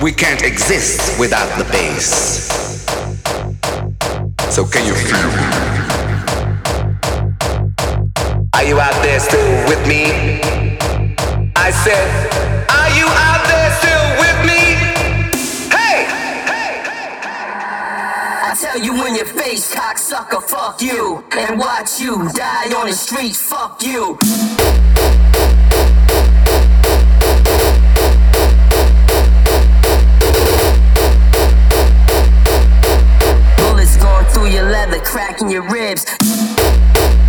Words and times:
We 0.00 0.12
can't 0.12 0.42
exist 0.44 1.18
without 1.18 1.48
the 1.58 1.64
bass. 1.72 2.48
So 4.48 4.64
can 4.64 4.86
you 4.86 4.94
feel 4.94 5.26
me? 5.34 5.42
Are 8.54 8.62
you 8.62 8.78
out 8.78 9.02
there 9.02 9.18
still 9.18 9.68
with 9.68 9.84
me? 9.88 10.40
I 11.56 11.72
said, 11.72 12.08
are 12.70 12.90
you 12.96 13.06
out 13.08 13.42
there 13.50 13.70
still 13.80 14.06
with 14.22 14.46
me? 14.46 14.62
Hey! 15.68 16.06
Hey! 16.46 16.46
Hey! 16.46 16.80
I 18.50 18.56
tell 18.60 18.78
you 18.80 19.04
in 19.04 19.16
your 19.16 19.26
face, 19.26 19.74
cocksucker, 19.74 20.44
fuck 20.44 20.80
you. 20.80 21.24
And 21.32 21.58
watch 21.58 22.00
you 22.00 22.28
die 22.34 22.72
on 22.72 22.86
the 22.86 22.92
street, 22.92 23.34
fuck 23.34 23.82
you. 23.82 24.16
Cracking 35.38 35.50
your 35.50 35.62
ribs. 35.62 37.27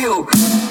You. 0.00 0.69